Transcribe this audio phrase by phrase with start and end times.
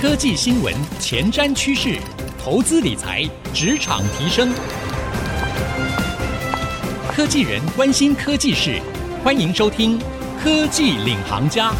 [0.00, 1.98] 科技新闻、前瞻趋势、
[2.42, 4.50] 投资理财、职场提升，
[7.12, 8.80] 科技人关心科技事，
[9.22, 9.98] 欢迎收听
[10.42, 11.70] 《科技领航家》。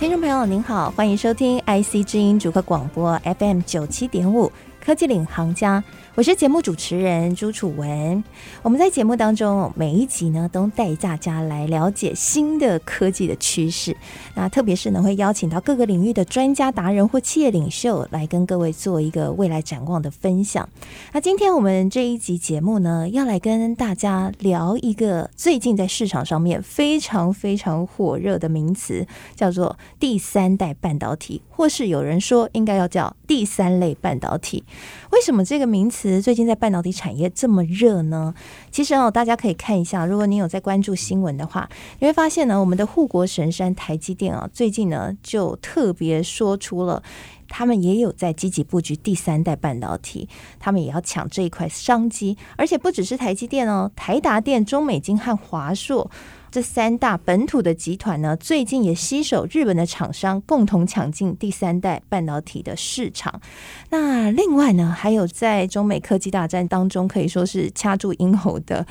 [0.00, 4.48] 听众朋友您好，欢迎收听 IC 之音主客广播 FM 九七点五
[4.84, 5.80] 《科技领航家》。
[6.14, 8.22] 我是节目主持人朱楚文。
[8.62, 13.96] 我们在节目当中每一集呢，都带大家来了解新的科技的趋势。
[14.34, 20.68] 那特别是呢，会邀请到各个领域的专家达人或企业领袖来跟各位做一个未来展望的分享。
[21.14, 34.62] 那今天我们这一集节目呢，要来跟大家聊一个最近在市场上面非常非常火热的名词，叫做第三代半导体，或是有人说应该要叫第三类半导体。
[35.10, 38.34] 为什么这个名词最近在半导体产业这么热呢？
[38.70, 41.68] 其实哦，大家可以看一下，如果你有在关注新闻的话，
[42.00, 47.02] 你会发现呢，我们的护国神山台积电啊，最近呢就特别说出了，
[47.48, 56.10] 他们也有在积极布局第三代半导体，他们也要抢这一块商机，而且不只是台积电哦，台达电、中美金和华硕。
[56.52, 63.40] 这三大本土的集团呢，最近也携手日本的厂商，共同抢进第三代半导体的市场。
[63.88, 68.86] 那另外呢，还有在中美科技大战当中，可以说是掐住咽喉的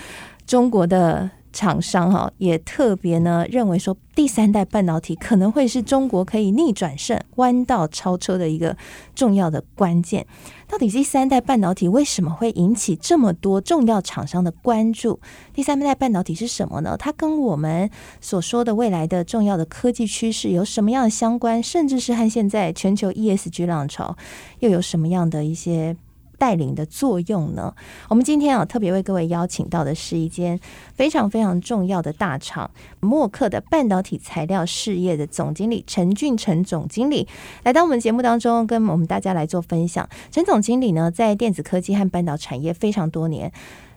[0.48, 1.30] 中国的。
[1.54, 8.76] 厂商哈也特别呢认为说，第三代半导体可能会是中国可以逆转胜、弯道超车的一个
[9.14, 10.26] 重要的关键。
[10.68, 15.20] 到底第三代半导体为什么会引起这么多重要厂商的关注？
[15.54, 16.96] 第三代半导体是什么呢？
[16.98, 17.90] 它跟我们
[18.22, 21.62] 所说的未来的重要的科技趋势有什么样的相关？
[21.62, 24.16] 甚至是和现在全球 ESG 浪潮
[24.60, 25.98] 又有什么样的一些？
[26.42, 27.72] 带领的作用呢？
[28.10, 30.60] 我们今天啊特别为各位邀请到的是一间
[30.96, 37.28] 非常非常重要的大厂——默克的半导体材料事业的总经理陈俊成总经理
[37.62, 40.10] 来到我们节目当中，跟我们大家来做分享。
[40.32, 43.52] 陈总经理呢，在电子科技和半导产业非常多年，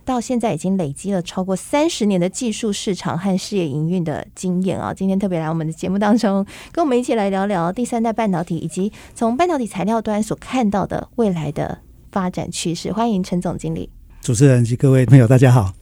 [0.05, 4.93] 到现在已经累积了超过三十年的技术、市场和事业营运的经验啊！
[4.93, 11.84] 今天特别来我们的节目当中，跟我们一起来聊聊第三代半导体，以及从半导体材料端所看到的未来的。
[12.15, 13.91] 发展趋势，欢迎陈总经理。
[14.21, 15.73] 主持人及各位朋友，大家好。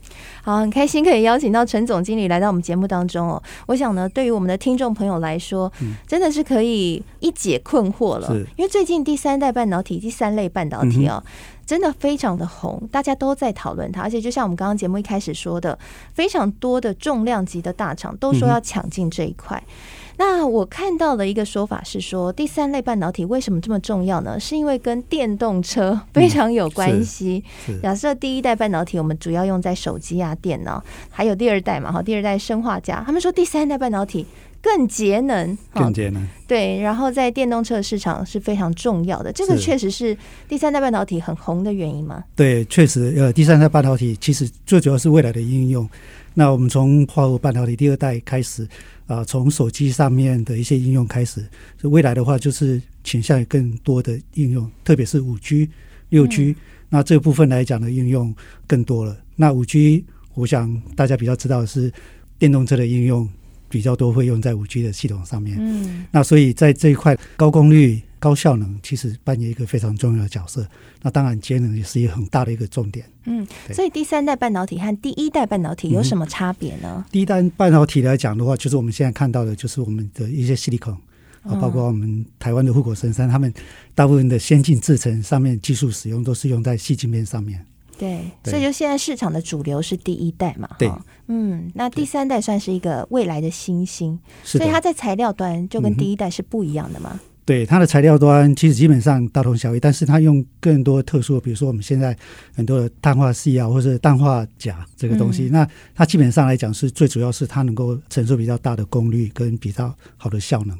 [0.41, 3.41] 好，很开心可以邀请到陈总经理来到我们节目当中哦。
[3.67, 8.35] 我想呢，对于我们的听众朋友来说，嗯、真的是可以一解困惑了。
[8.57, 11.31] 因为最近第三代半导体、第三类半导体哦，嗯、
[11.67, 14.01] 真的非常的红，大家都在讨论它。
[14.01, 15.77] 而且就像我们刚刚节目一开始说的，
[16.13, 19.63] 非常多的重量级的大厂都说要抢进这一块。
[19.67, 19.73] 嗯
[20.17, 24.39] 那我看到的一个说法是说，第三类半导体为什么这么重要呢？
[24.39, 27.43] 是因为跟电动车非常有关系。
[27.67, 33.03] 嗯、假设第一代半导体我们主要用在手机啊、电脑，还有第二代嘛，哈，第二代生化家。
[33.05, 34.25] 他们说第三代半导体
[34.61, 36.27] 更节能，更节能。
[36.47, 39.33] 对，然后在电动车市场是非常重要的。
[39.33, 40.15] 这个确实是
[40.47, 42.23] 第三代半导体很红的原因吗？
[42.35, 45.89] 对，确实，呃，第三代半导体其实最主要是未来的应用。
[46.35, 48.67] 那我们从化合物半导体第二代开始。
[49.07, 51.45] 啊，从手机上面的一些应用开始，
[51.81, 55.69] 未来的话就是倾向于更多的应用，特别是五 G、
[56.09, 56.55] 六 G，
[56.89, 58.33] 那这部分来讲的应用
[58.65, 59.17] 更多了。
[59.35, 61.91] 那五 G，我想大家比较知道的是
[62.37, 63.27] 电动车的应用
[63.69, 65.57] 比较多，会用在五 G 的系统上面。
[65.59, 68.01] 嗯，那所以在这一块高功率。
[68.23, 70.65] 高效能其实扮演一个非常重要的角色，
[71.01, 73.05] 那当然节能也是一个很大的一个重点。
[73.25, 77.03] 嗯，所以第三代半导体和第一代半导体有什么差别呢？
[77.05, 80.97] 嗯，第一代半导体来讲的话，就是我们现在看到的，就是我们的一些矽利康
[81.41, 83.53] 啊，包括我们台湾的护国神山，他们
[83.93, 87.65] 大部分的先进制程上面技术使用都是用在细晶片上面。
[87.97, 90.69] 对，所以就现在市场的主流是第一代嘛。
[90.79, 90.89] 对，
[91.27, 97.11] 嗯，那第三代算是一个未来的新兴，所以它在材料端就跟第一代是不一样的嘛。
[97.13, 102.17] 嗯对它的材料端其实基本上大同小异，但是它用更多特殊的，比如说我们现在
[102.55, 110.77] 很多的碳化矽啊，或者氮化钾这个东西，嗯、那它基本上来讲是最主要是它能够承受比较大的功率跟比较好的效能，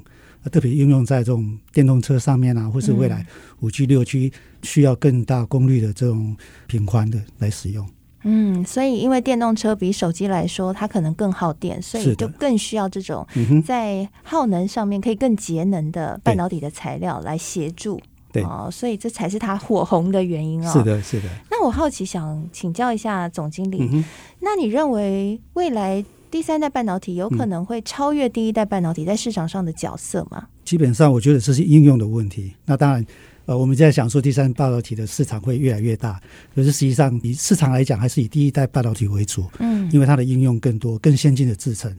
[0.52, 3.26] 特别应用在这种电动车上面啊，或是未来
[3.60, 4.32] 五 G、六 G
[4.62, 6.36] 需要更大功率的这种
[6.68, 7.86] 频宽的来使用。
[8.24, 13.28] 嗯，所以因为电动车比手机来说，它可能更耗电，所以就更需要这种
[13.66, 18.00] 在耗能上面可以更节能的半导体的材料来协助。
[18.32, 20.74] 对哦，所以这才是它火红的原因啊、哦。
[20.74, 21.28] 是的，是的。
[21.52, 24.04] 那我好奇想请教一下总经理，嗯、
[24.40, 30.48] 那你认为未来第三代半导体有可能会超越第一代半导体在市场上的角色吗？
[30.64, 32.54] 基本上，我觉得这是应用的问题。
[32.66, 33.06] 那当然。
[33.46, 36.22] 呃，我们在想说，第三代半导体的市场会越来越大，
[36.56, 41.94] 可是实际上以市场来讲，还是以第一代半导体为主，嗯，因为它的应用更多、更先进的制程。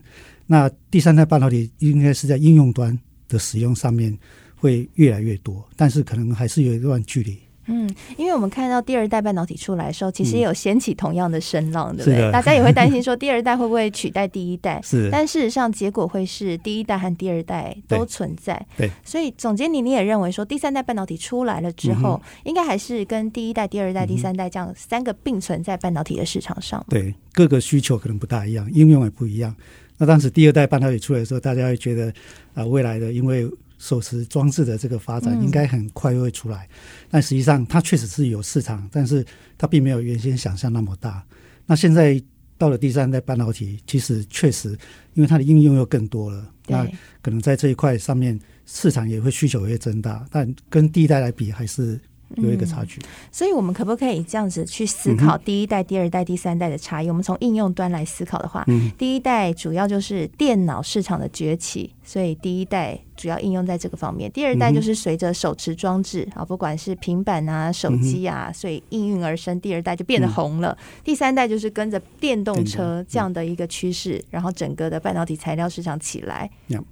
[0.47, 2.99] 那第三代半导体应该是在应用端
[3.29, 4.17] 的使用上面
[4.57, 7.39] 会越来越多，但是可能还是有一段距离。
[7.67, 12.31] 嗯，因为我们看到第二代半导体出来的时候，其实也有掀起同样的声浪，嗯、对不对？
[12.31, 14.81] 大家也会担心说第二代会不会取代第一代？
[14.85, 18.65] 是，但事实上结果会是第一代和第二代都存在。
[18.77, 26.85] 对，所以总监你你也认为说第三代半导体出来了之后，嗯、应该还是跟第一代、第二代、第三代这样三个并存在半导体的市场上。
[26.89, 29.55] 对，各个需求可能不大一样，应用也不一样。
[29.97, 32.09] 那当时第二代半导体出来的时候，大家会觉得
[32.53, 33.49] 啊、呃，未来的因为。
[33.77, 39.25] 手持装置的这个发展应该很快会出来，嗯、但实际上它确实是有市场，但是
[39.57, 41.25] 它并没有原先想象那么大。
[41.65, 42.21] 那现在
[42.59, 44.77] 到了第三代半导体，其实确实
[45.13, 46.85] 因为它的应用又更多了，那
[47.23, 52.01] 可能在这一块上面市场也会需求也会增大，但跟第一代来比还是。
[52.37, 57.07] 有一个差距，嗯，所以我们可不可以这样子去思考第一代、第二代、第三代的差异？
[57.07, 64.31] 嗯、我们从应用端来思考的话，嗯、第一代主要就是电脑市场的崛起，所以第一代主要应用在这个方面。
[64.33, 69.61] 第二代就是随着手持装置啊，不管是平板啊、手机啊，所以应运而生。
[69.61, 70.77] 第二代就变得红了。
[70.81, 76.51] 嗯、第三代就是跟着电动车这样的一个趋势，然后整个的半导体材料市场起来。
[76.69, 76.85] 嗯、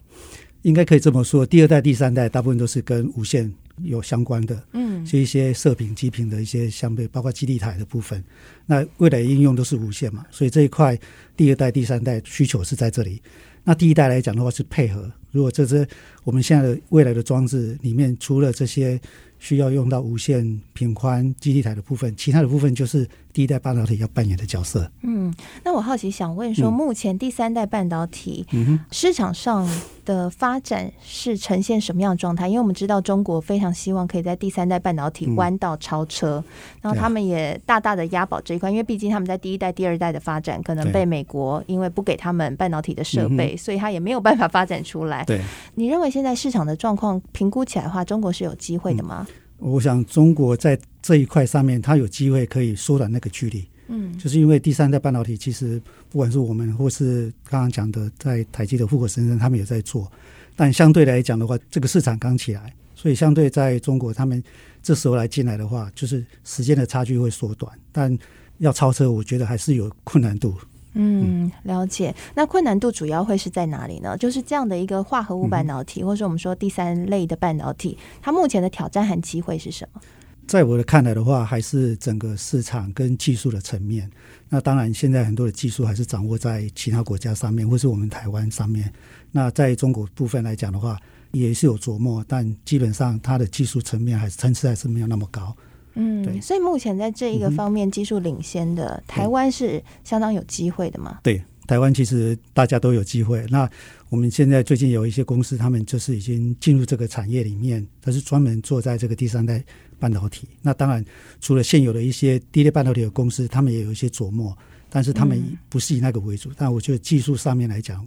[0.63, 3.53] 应该可以这么说，第二代、第三代大部分都是跟无线。
[3.85, 8.23] 有相关的，嗯，是一些射频、基频的一些相对，包括基地台的部分。
[8.67, 10.99] 那未来应用都是无线嘛，所以这一块
[11.37, 13.21] 第二代、第三代需求是在这里。
[13.65, 15.87] 那第一代来讲的话是配合，如果这是
[16.25, 19.01] 我们现在的未来的装置里面，除了这些。
[19.43, 24.89] 需要用到无线频宽基地台的部分，其他的部分就是第一代半导体要扮演的角色。
[25.03, 25.35] 嗯，
[25.65, 28.47] 那我好奇想问说，目前第三代半导体
[28.93, 29.69] 市场上
[30.05, 32.47] 的发展是呈现什么样的状态？
[32.47, 36.53] 因为我们知道中国非常希望可以在第三代半导体弯道超车，嗯、
[36.83, 45.25] 然后他们也大大的押宝这一块，因为毕竟他们在第一代、第二代的发展可能被美国因为不给他们半导体的设备，所以他也没有办法发展出来。
[45.25, 45.41] 对，
[45.75, 49.27] 你认为现在市场的状况评估起来的话，中国是有机会的吗？
[49.29, 49.32] 嗯
[49.63, 53.65] 我想中国在这一块上面，它有机会可以缩短那个距离。
[53.89, 55.81] 嗯，就是因为第三代半导体，其实
[56.11, 60.11] 不管是我们或是刚刚讲的，在台积的富国深圳，他们也在做。
[60.57, 64.43] 但相对来讲的话，这个市场刚起来，所以相对在中国，他们
[64.83, 67.73] 这时候来进来的话，就是时间的差距会缩短。
[67.91, 68.17] 但
[68.59, 70.55] 要超车，我觉得还是有困难度。
[70.95, 72.15] 嗯，了解。
[72.35, 74.17] 那困难度主要会是在哪里呢？
[74.17, 80.01] 就是这样的一个化合物半导体，嗯、或者说我们说第三类的半导体，它目前的挑战和机会是什么？
[80.47, 84.11] 在我的看来的话，还是整个市场跟技术的层面。
[84.49, 88.93] 那当然，现在很多的技术还是掌握在其他国家上面，或是我们台湾上面。
[89.31, 90.99] 那在中国部分来讲的话，
[91.31, 95.57] 也是有琢磨，但基本上它的技术层面还是层次还是没有那么高。
[95.95, 101.21] 嗯，对，所以目前在这一个方面技术领先的、嗯、台湾是相当有机会的嘛？
[101.23, 103.45] 对，台湾其实大家都有机会。
[103.51, 103.69] 那
[104.09, 109.63] 我们现在最近有一些公司，他们就是已经进入这个产业里面，它是专门做在这个第三代
[109.99, 110.49] 半导体。
[110.61, 111.05] 那当然，
[111.41, 114.57] 除了现有的一些第一代半导体的公司，他们也有一些琢磨，
[114.91, 116.51] 但是他们不是以那个为主。
[116.51, 118.07] 嗯、但我觉得技术上面来讲。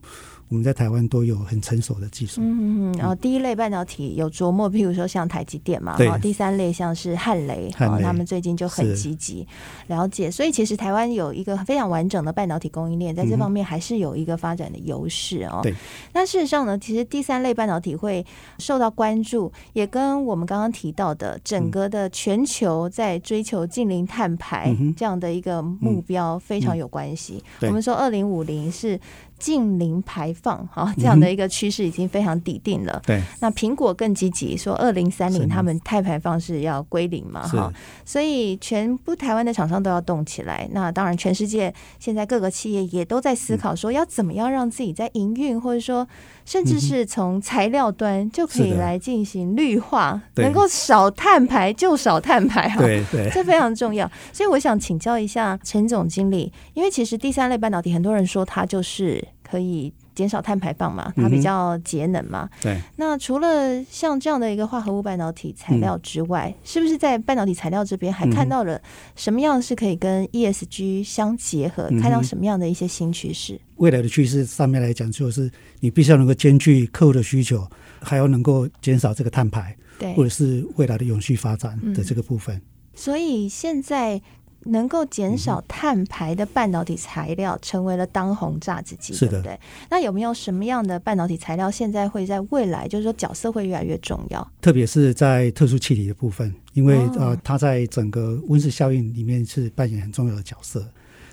[0.50, 2.40] 我们在台湾都有很成熟的技术。
[2.42, 9.48] 嗯嗯，然后第一类半导体有琢磨，譬如说像台积电嘛，对第三类像是汉雷，他们最近就很积极
[9.88, 10.30] 了解。
[10.30, 15.62] 所以其实台湾有一个非常完整的半导体供应链，在这方面还是有一个发展的优势哦。
[15.64, 15.74] 对。
[16.14, 18.24] 那事实上呢，其实第三类半导体会
[18.60, 27.44] 受到关注，也跟我们刚刚提到的整个的全球在追求近零碳排这样的一个目标非常有关系。
[27.62, 29.00] 我们说二零五零是。
[29.38, 32.94] 净零排放，哈，这样的一个趋势已经非常底定了。
[32.94, 37.72] 嗯、对，那苹果更积极，说二零三零他们碳排放是要归零嘛，哈，
[38.06, 40.68] 所以全部台湾的厂商都要动起来。
[40.72, 46.08] 那当然，全世界现在各个企业也都在思考，说要怎么样让自己在营运，或者说
[46.46, 54.10] 甚至是从材料端就可以来进行绿化，能够少碳排就少碳排，哈，对对，这非常重要。
[54.32, 59.25] 所以我想请教一下陈总经理，因为其实第三类半导体，很多人说它就是。
[59.44, 61.12] 可以减少碳排放嘛？
[61.16, 62.50] 它比较节能嘛？
[62.52, 62.82] 嗯、对。
[62.96, 68.82] 那除了像这样的一个化合物半导体材料之外，嗯、是不是在半导体材料这边还看到了
[69.16, 71.88] 什么样是可以跟 ESG 相结合？
[71.92, 73.60] 嗯、看到什么样的一些新趋势？
[73.76, 77.68] 未来的趋势上面来讲，就是你必须要能够兼具客户的需求，
[78.02, 82.56] 还要能够减少这个碳排，对，或者是未来的永续发展的这个部分。
[82.56, 82.62] 嗯、
[82.96, 84.22] 所以现在。
[84.66, 89.60] 能够减少碳排的半导体材料成为了当红炸子鸡，是的，对不对？
[89.90, 94.52] 那有没有什么样的半导体材料现在会在未来，就是说角色会越来越重要？
[94.62, 100.86] 特别是在特殊气体的部分，因为、哦、呃，它在整个温室效应里面是扮演很重要的角色。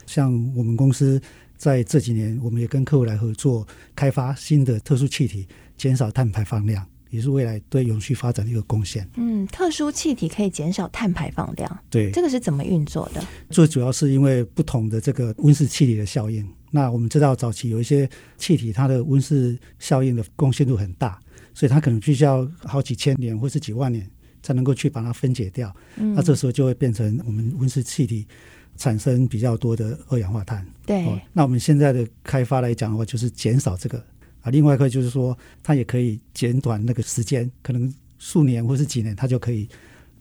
[0.06, 1.20] 像我们公司
[1.56, 5.46] 在这几年，我们也跟客户来合作，开发新的特殊气体，
[5.76, 6.84] 减少碳排放量。
[7.12, 9.06] 也是未来对永续发展的一个贡献。
[9.16, 13.22] 嗯，特殊气体可以减少碳排放量，对，这个是怎么运作的？
[13.50, 16.44] 最主要是因为不同的这个温室气体的效应。
[16.70, 21.20] 那我们知道早期有一些气体，它的温室效应的贡献度很大，
[21.52, 24.08] 所以它可能必须要好几千年或是几万年
[24.42, 25.70] 才能够去把它分解掉。
[25.96, 28.26] 嗯，那这时候就会变成我们温室气体
[28.78, 30.66] 产生比较多的二氧化碳。
[30.86, 34.02] 对，哦，那我们现在的开发来讲的话，就是减少这个
[34.42, 34.50] 啊。
[34.50, 39.68] 另外一个就是说，它也可以减短那个时间，可能数年或是几年，它就可以。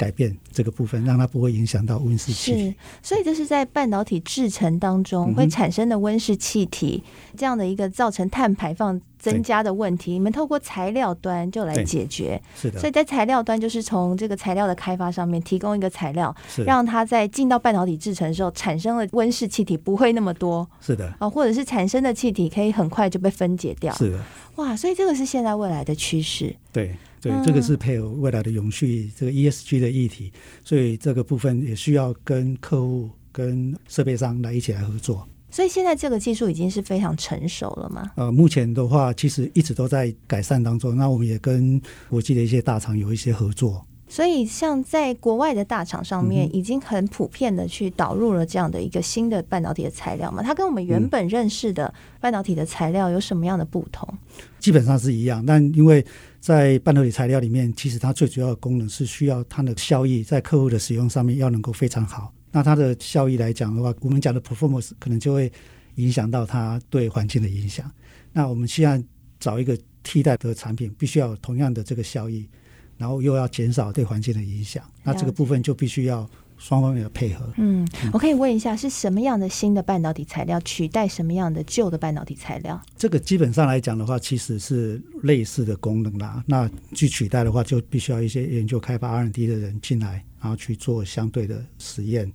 [0.02, 2.70] 改变这个部分，让它不会影响到温室气体。
[2.70, 10.14] 是，所以这是在半导体制成当中会产生的温室气体，嗯、这样的一个造成碳排放增加的问题。
[10.14, 12.42] 你们透过材料端就来解决。
[12.56, 12.80] 是的。
[12.80, 20.68] 所以在材料端，就是从这个材料的开发上面提供一个材料，让它在进到半导体制成的时候产生了温室气体不会那么多。
[20.82, 21.14] 是的。
[21.20, 23.94] 啊，或者是产生的气体可以很快就被分解掉。
[23.94, 24.20] 是的。
[24.56, 26.56] 哇，所以这个是现在未来的趋势。
[26.74, 26.96] 对。
[27.22, 30.32] 对，这个是配合未来的永续这个 ESG 的议题，
[30.66, 35.28] 所以这个部分也需要跟客户、跟设备商来一起来合作。
[35.52, 38.10] 所以现在这个技术已经是非常成熟了吗？
[38.16, 40.96] 呃，目前的话，其实一直都在改善当中。
[40.96, 43.86] 那我们也跟国际的一些大厂有一些合作。
[44.08, 50.42] 所以，像在国外的大厂上面，已经很普遍的去导入了这样的一个新的半导体的材料嘛？
[50.44, 54.08] 它跟我们原本认识的半导体的材料有什么样的不同？
[54.60, 56.06] 基本上是一样，但因为
[56.42, 62.34] 在半导体材料里面，其实它最主要的功能是需要它的效益在客户的使用上面要能够非常好。
[62.52, 65.50] 那它的效益来讲的话，我们讲的 performance 可能就会
[65.96, 67.90] 影响到它对环境的影响。
[68.34, 69.02] 那我们需要
[69.40, 72.50] 找一个替代的产品，必须要有同样的这个效益。
[72.98, 76.30] 然后又要减少对环境的影响，那这个部分就必须要
[76.62, 77.52] 双方面的配合。
[77.58, 82.80] 嗯，我可以问一下，是什么样的新的半导体材料取代什么样的旧的半导体材料？
[82.96, 86.44] 这个基本上来讲的话，其实是类似的功能啦。
[86.46, 92.32] 那去取代的话，就必须要一些研究开发 R&D 的人进来，然后去做相对的实验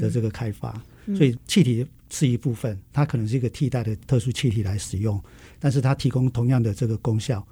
[0.00, 0.80] 的这个开发。
[1.06, 5.20] 嗯，所以气体是一部分，它可能是一个替代的特殊气体来使用，
[5.58, 7.44] 但是它提供同样的这个功效。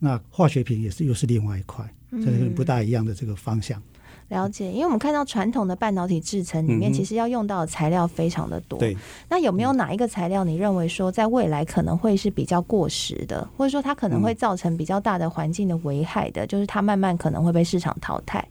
[0.00, 1.88] 那化学品也是又是另外一块。
[2.12, 3.78] 这是不大一样的这个方向。
[3.78, 3.99] 嗯，
[4.30, 8.78] 了解，因为我们看到传统的半导体制程里面，其实要用到的材料非常的多。
[8.78, 8.96] 对，
[9.28, 16.46] 那有没有哪一个材料你认为说在未来可能会是比较过时的，或者说它可能会造成比较大的环境的危害的？
[16.46, 18.46] 就是它慢慢可能会被市场淘汰。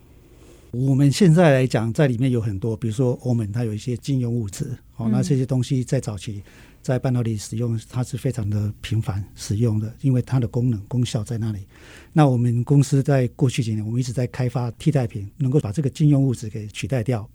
[0.71, 6.43] 我们现在来讲，在里面有很多，比如说欧盟它有一些禁用物质，哦，那这些东西在早期。
[6.81, 11.59] 在半导体使用，它是非常的频繁使用的，因为它的功能功效在那里。
[12.13, 17.29] 那我们公司在过去几年，我们一直在开发替代品，能够把这个禁用物质给取代掉。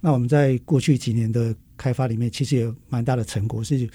[0.00, 3.88] 那我们在过去几年的开发里面，其实也有蛮大的成果，是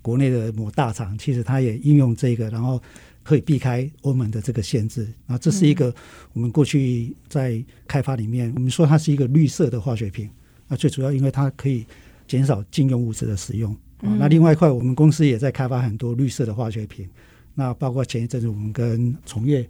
[0.00, 2.80] 国内的某大厂，其实它也应用这个，然后
[3.22, 5.04] 可以避开欧盟的这个限制。
[5.26, 5.94] 然后这是一个
[6.32, 10.28] 我们过去在开发里面，我们说它是一个绿色的化学品。
[10.68, 11.84] 那最主要因为它可以
[12.26, 13.76] 减少禁用物质的使用。
[14.02, 17.08] 嗯、那另外一块，我们公司也在开发很多绿色的化学品。
[17.54, 19.68] 那包括前一阵子我们跟从业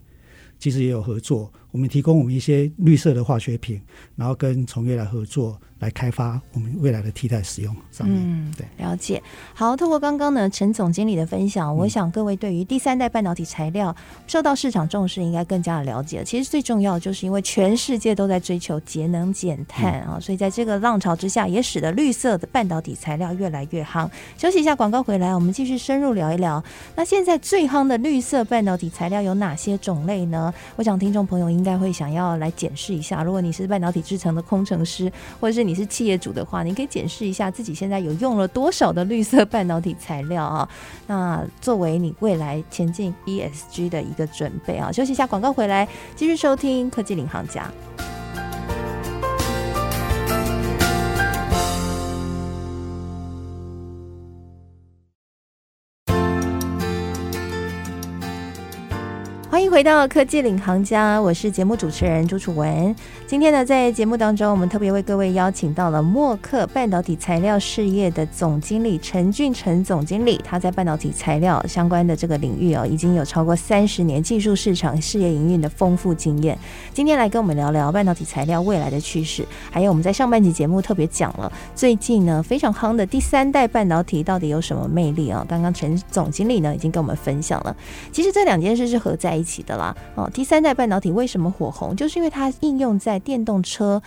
[0.58, 3.80] 其实也有合作，我们提供我们一些绿色的化学品，
[4.14, 5.58] 然后跟从业来合作。
[5.82, 9.20] 来开发我们未来的替代使用上面，嗯，对，了解。
[9.52, 13.92] 好，透过刚刚呢陈总经理的分享，我想各位对于第三代半导体材料
[14.28, 16.22] 受到市场重视，应该更加的了解。
[16.22, 24.08] 其实最重要的就是因为全世界都在追求节能减碳啊，所以在这个浪潮之下，也使得绿色的半导体材料越来越夯。
[24.38, 26.62] 休息一下，广告回来，我们继续深入聊一聊。
[26.94, 30.54] 那现在最夯的绿色半导体材料有哪些种类呢？
[30.76, 33.22] 我想听众朋友应应该会想要来检视一下。
[33.22, 35.62] 如果你是半导体制成的工程师，或者是。
[35.62, 40.68] 你是企业主的话，你可以检视一下自己现在有用了多少的绿色半导体材料啊？
[41.06, 44.90] 那作为你未来前进 ESG 的一个准备啊。
[44.90, 47.70] 休息一下，广告回来继续收听科技领航家。
[59.52, 62.96] 欢迎回到科技领航家，我是节目主持人朱楚文。
[63.26, 70.40] 今天呢，在节目当中，我们特别为各位邀请到了默克半导体材料事业的总经理陈俊成总经理。
[70.42, 76.58] 他在半导体材料相关的这个领域哦，已经有超过三十年技术、市场、事业营运的丰富经验。
[76.94, 85.44] 今天来跟我们聊聊半导体材料未来的趋势，还有我们在上半集节目特别讲了最近呢非常夯的第三代半导体到底有什么魅力啊？
[85.46, 87.76] 刚刚陈总经理呢已经跟我们分享了。
[88.10, 89.94] 其实这两件事是合在一一起的啦。
[90.14, 91.94] 哦，第三代半导体为什么火红？
[91.94, 94.00] 就是因为它应用在电动车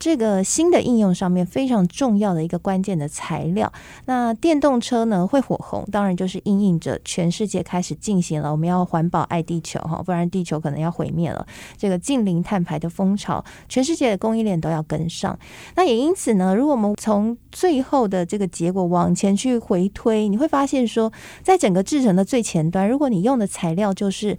[0.00, 3.70] 这个新的应用上面非常重要的一个关键的材料。
[4.06, 11.46] 那电动车呢会火红，当然就是应应着全世界开始进行了我们要环保爱地球哈，不然地球可能要毁灭了。
[11.76, 15.38] 这个近零碳排的风潮，全世界的供应链都要跟上。
[15.76, 24.38] 那也因此呢，如果我们从最后的这个结果往前去回推，你会发现说，在整个制程的最前端，如果你用的材料就是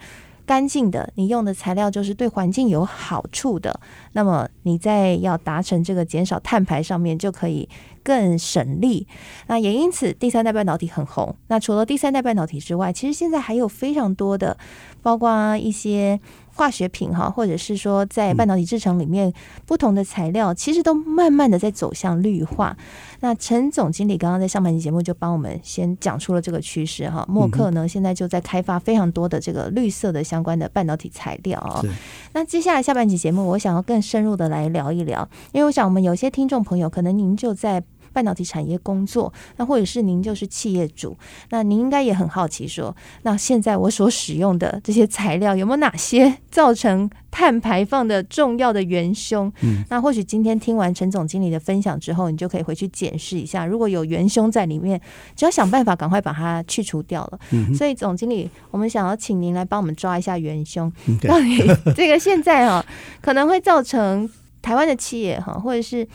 [0.51, 3.79] 干净的，你用的材料就是对环境有好处的，
[4.11, 7.69] 那么你在要达成这个减少碳排上面就可以
[8.03, 9.07] 更省力。
[9.47, 11.33] 那也因此，第三代半导体很红。
[11.47, 14.57] 那除了第三代半导体之外，其实现在还有非常多的，
[15.01, 16.19] 包括一些。
[16.61, 19.33] 化学品哈，或者是说在半导体制成里面，
[19.65, 22.77] 不同的材料其实都慢慢的在走向绿化。
[23.21, 27.25] 那陈总经理刚刚在上半期节目就帮我们先讲出了这个趋势哈。
[27.27, 31.83] 默克呢现在就在开发非常多的这个绿色的相关的半导体材料。
[32.33, 37.81] 那接下来下半期节目，我想要更深入的来聊一聊，因为我想我们有些听众朋友可能您就在。
[38.13, 41.17] 半导体产业工作，那或者是您就是企业主，
[41.49, 49.51] 那您应该也很好奇说，那现在我所使用的这些材料有没有哪些造成碳排放的重要的元凶？
[49.61, 54.99] 嗯，那或许今天听完陈总经理的分享之后，你就可以回去检视一下，如果有元凶在里面，
[55.35, 57.39] 只要想办法赶快把它去除掉了。
[57.51, 60.91] 嗯，所以总经理，我们想要请您来帮我们抓一下元凶，
[61.27, 61.57] 到底
[61.95, 62.85] 这个现在哈
[63.21, 64.29] 可能会造成
[64.61, 66.07] 台湾的企业哈，或者是。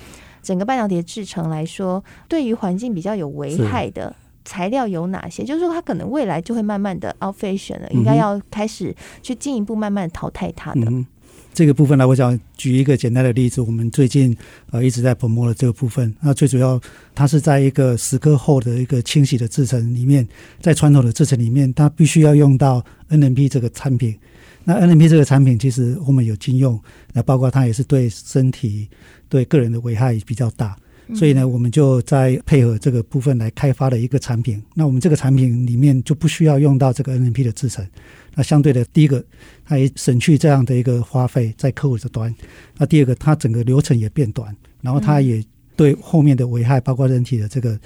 [0.47, 5.43] 整个半导体的制成来说，对于环境比较有危害的材料有哪些？
[5.43, 10.83] 就是说，它可能未来就会慢慢的 out fashion 了，应该要开始去进一步慢慢淘汰它的。
[10.83, 11.05] 嗯、
[11.53, 13.61] 这个部分呢，我想举一个简单的例子。
[13.61, 14.37] 我们最近
[14.71, 16.81] 呃一直在 promote 的这个部分，那最主要
[17.13, 20.25] 它是在一个蚀刻后的一个清洗的制成里面，
[20.61, 24.17] 在传统的制成里面，它必须要用到 NMP 这个产品。
[24.63, 26.81] 那 NMP 这个产品其实我们有禁用，
[27.13, 28.89] 那包括它也是对身体。
[29.29, 30.77] 对个人的危害比较大，
[31.15, 34.63] 所以呢，我们就在配合这个部分来开发了一个产品。
[34.75, 37.87] 那我们这个产品里面就不需要用到这个 NMP 的制成。
[38.35, 39.25] 那相对的，第一个，
[39.65, 42.35] 它也省去这样的一个花费在客户的端。
[42.77, 45.43] 那第二个，它整个流程也变短，然后它也
[45.75, 47.79] 对后面的危害，包括人体的这个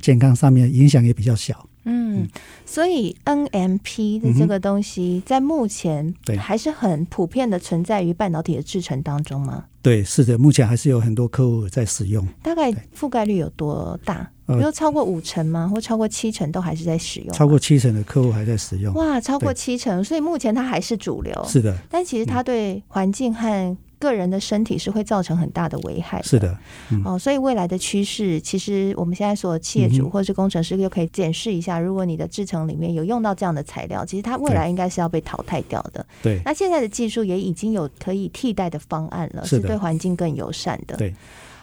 [0.00, 1.67] 健康上面影响也比较小。
[1.90, 2.28] 嗯，
[2.66, 9.64] 所以 NMP 的这个东西在目前还是很普遍的存在于半导体的制程当中吗？
[9.80, 12.26] 对，是的，目前还是有很多客户在使用。
[12.42, 14.30] 大概覆盖率有多大？
[14.46, 15.66] 比如超过五成吗？
[15.68, 17.34] 或超过七成都还是在使用？
[17.34, 18.92] 超过七成的客户还在使用。
[18.94, 21.44] 哇，超过七成，所以目前它还是主流。
[21.46, 26.22] 是的，但其实它对环境和个人的身体是会造成很大的危害。
[26.22, 26.56] 是的，
[26.90, 36.04] 嗯、哦，所以未来的趋势，其实我们现在所有企业主或是工程师就可以检视一下，如果你的制程里面有用到这样的材料，其实它未来应该是要被淘汰掉的。
[36.22, 40.96] 对，那现在的技术也已经有可以替代的方案了，是，是对环境更友善的。
[40.96, 41.14] 对，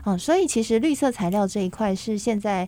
[0.03, 2.67] 哦，所以其实绿色材料这一块是现在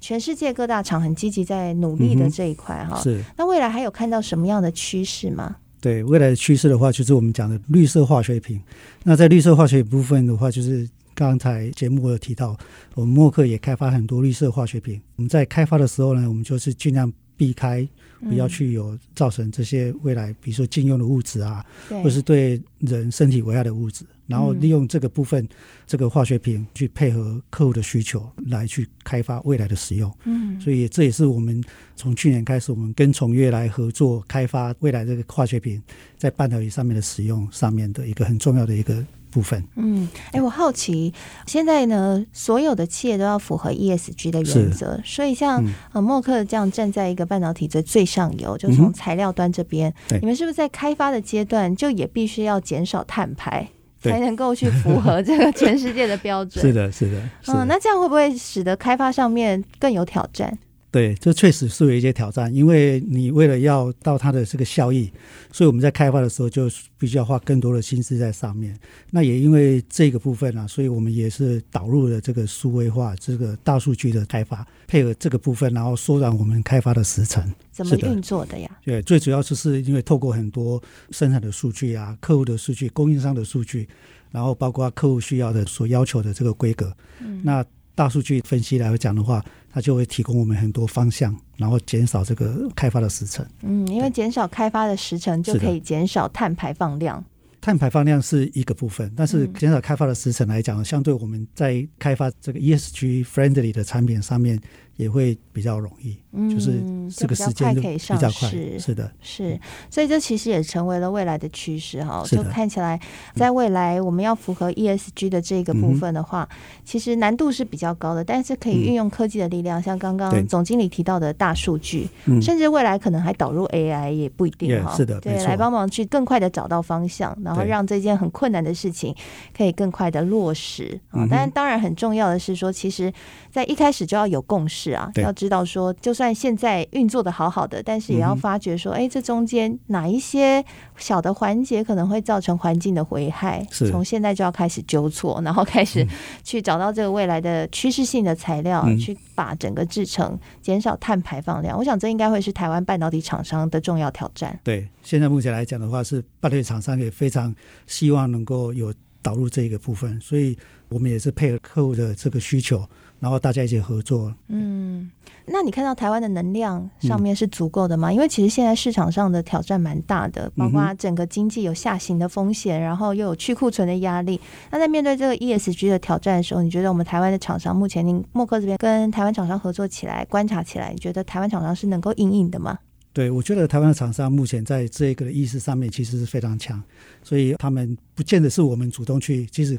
[0.00, 3.00] 全世界各大厂很积极在努力的这一块哈。
[3.02, 5.56] 是，那未来还有看到什么样的趋势吗？
[5.80, 8.60] 对未来的趋势的话，就是我们讲的绿色化学品。
[9.04, 12.56] 那在绿色化学品部分的话，就是刚才节目有提到，
[12.94, 15.00] 我们默克也开发很多绿色化学品。
[15.16, 17.86] 我们在开发的时候呢，我们就是尽量避开。
[18.20, 25.48] 不要去有造成这些未来，比如说禁用的物质啊，对或是对人身体危害的物质，然后利用这个部分，嗯、
[25.86, 30.08] 这个化学品去配合客户的需求来去开发未来的使用。
[30.24, 31.60] 嗯，所以这也是我们
[31.96, 35.82] 从去年开始，我们跟崇越来合作开发未来这个化学品
[36.16, 39.04] 在半导体上面的使用上面的一个很重要的一个。
[39.30, 41.12] 部分，嗯，哎，我好奇，
[41.46, 45.62] 现在呢，所有的企业都要符合 ESG 的原则，所以像
[45.92, 53.68] 呃默克这样站在一个半导体的最上游，就从材料端这边，你们是不是在开发的阶段就也必须要减少碳排，
[54.00, 56.60] 才能够去符合这个全世界的标准？
[56.64, 60.56] 是的，是的，嗯，那这样会不会使得开发上面更有挑战？
[60.90, 65.12] 对，这确实是有一些挑战，因为你为了要到它的这个效益，
[65.52, 68.74] 所以我们在开发的时候就必须要花更多的心思在上面。
[69.10, 77.44] 那也因为这个部分啊，所以我们也是导入了这个数位化、这个大数据的开发，配合这个部分，然后缩短我们开发的时程。
[77.70, 78.70] 怎么运作的呀？
[78.82, 83.86] 对，最主要就是因为透过很多生产的数据啊、客户的数据、供应商的数据，
[84.30, 87.62] 然后包括客户需要的所要求的这个规格，嗯，那。
[87.98, 93.44] 大数据分析来讲的话，它就会提供我们很多方向，然后减少这个开发的时程。
[93.62, 97.24] 嗯，因为减少开发的时程，就可以减少碳排放量。
[97.60, 104.56] 碳排放量是一个部分，但是减少开发的时程来讲，嗯、相对我们在开发这个 ESG friendly 的产品上面
[104.98, 106.14] 也会比较容易。
[106.32, 106.78] 嗯、就是
[107.16, 109.58] 这个时间可以上市，是的，是，
[109.88, 112.22] 所以这其实也成为了未来的趋势哈。
[112.26, 113.00] 就看起来，
[113.34, 122.06] 在未来我们要符合 ESG 的这个部分的话，嗯、其实难度是比较高的，但是可以运用科技的力量，嗯、像刚刚总经理提到的大数据，
[122.42, 124.94] 甚至未来可能还导入 AI 也不一定哈。
[124.94, 129.14] 是的，对，来帮忙去更快的找到方向，然后让这件很困难的事情
[129.56, 131.26] 可以更快的落实啊。
[131.30, 133.10] 但当然很重要的是说，其实
[133.50, 140.64] 在一开始就要有共识啊，要知道说，就算现在运作的好好的，但是也要发觉说，哎、欸，这中间哪一些
[140.96, 146.06] 小的环节可能会造成环境的危害，从现在就要开始纠错，然后开始
[146.42, 151.76] 去找到这个未来的趋势性的材料，嗯、去把整个制成减少碳排放量。
[151.78, 154.58] 我想这应该会是台湾半导体厂商的重要挑战。
[154.62, 157.54] 对，现在目前来讲的话，是半导体厂商也非常
[157.86, 160.56] 希望能够有导入这一个部分，所以
[160.88, 162.84] 我们也是配合客户的这个需求，
[163.20, 164.34] 然后大家一起合作。
[164.48, 165.10] 嗯。
[165.50, 168.10] 那你看到台湾的能量上面是足够的吗？
[168.10, 174.38] 嗯、因为其实现在市场上的挑战蛮大的，包括整个经济有下行的风险，然后又有去库存的压力。
[174.70, 182.78] 那在面对这个 ESG 的挑战的时候，你觉得我们台湾的厂商目前，您默克这边跟台湾厂商合作起来，观察起来，你觉得台湾厂商是能够应应的吗？
[183.12, 186.80] 对，我觉得台湾的厂商目前在这个的意识上面其实是非常强，
[187.22, 189.76] 所以他们不见得是我们主动去，其实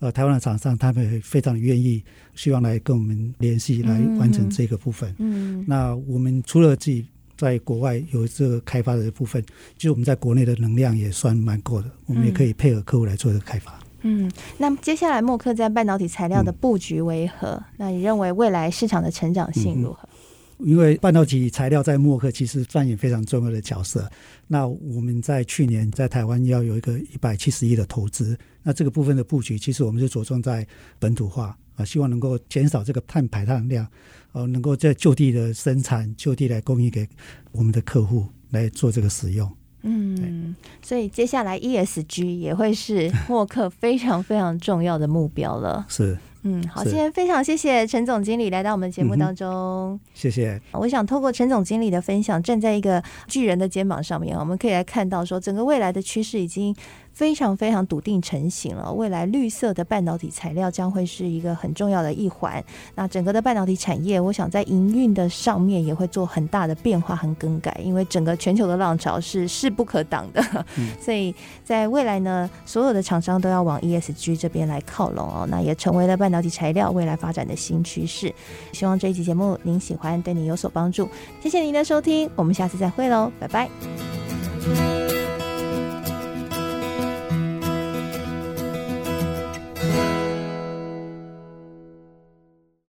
[0.00, 2.02] 呃，台湾的厂商他们非常愿意，
[2.34, 5.14] 希望来跟我们联系，来完成这个部分。
[5.18, 9.40] 嗯，那我们除了自己在国外有这个开发的部分，
[9.76, 13.78] 其实我们在国内的能量也算蛮够的，我们也可以配合客户来做这个开发。
[14.02, 17.50] 嗯，那接下来默克在半导体材料的布局为何？
[17.50, 20.08] 嗯、那你认为未来市场的成长性如何？
[20.60, 24.08] 嗯因为半导体材料在默克其实扮演非常重要的角色。
[24.46, 30.66] 那我们在去年在台湾要有一个一百七十亿的投资，那这个部分的布局，其实我们就着重在
[30.98, 33.86] 本土化啊，希望能够减少这个碳排放量，
[34.32, 37.08] 呃，能够在就地的生产，就地来供应给
[37.52, 39.50] 我们的客户来做这个使用。
[39.82, 45.86] 嗯，所以接下来 ESG 也会是默克非常非常重要的目标了。
[45.88, 46.18] 是。
[46.42, 50.60] 嗯，好，今天非常谢谢陈总经理来到我们节目当中，嗯，谢谢。
[50.72, 56.74] 我想透过陈总经理的分享，站在一个巨人的肩膀上面，我们可以来看到说，整个未来的趋势已经。
[57.12, 62.62] 非常非常笃定成型了，未来绿色的半导体材料将会是一个很重要的一环。
[62.94, 70.42] 那整个的半导体产业，我想在营运的上面也会做很大的变化和更改，因为整个全球的浪潮是势不可挡的。
[70.76, 78.34] 嗯、 所以在未来呢，所有的厂商都要往 ESG 这边来靠拢哦，那也成为了半导体材料未来发展的新趋势。
[78.72, 81.08] 希望这一期节目您喜欢，对你有所帮助。
[81.42, 84.99] 谢谢您的收听，我们下次再会喽，拜拜。